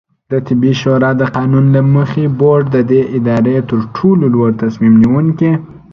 دطبي 0.31 0.71
شورا 0.81 1.11
د 1.17 1.23
قانون 1.35 1.65
له 1.75 1.81
مخې، 1.95 2.25
بورډ 2.39 2.65
د 2.75 2.77
دې 2.91 3.01
ادارې 3.17 3.55
ترټولو 3.69 4.25
لوړتصمیم 4.33 4.93
نیونکې 5.01 5.51